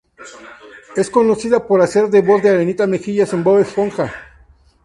Es 0.95 1.11
conocida 1.11 1.67
por 1.67 1.79
hacer 1.79 2.07
de 2.07 2.23
voz 2.23 2.41
de 2.41 2.49
Arenita 2.49 2.87
Mejillas 2.87 3.33
en 3.33 3.43
"Bob 3.43 3.59
Esponja". 3.59 4.11